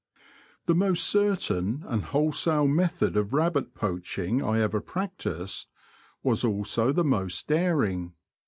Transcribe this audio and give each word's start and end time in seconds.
The 0.65 0.73
most 0.73 1.03
certain 1.03 1.83
and 1.85 2.05
wholesale 2.05 2.65
method 2.67 3.15
of 3.15 3.33
rabbit 3.33 3.75
poaching 3.75 4.43
I 4.43 4.59
ever 4.59 4.81
practised 4.81 5.69
was 6.23 6.43
also 6.43 6.91
the 6.91 7.03
most 7.05 7.45
daring. 7.47 8.13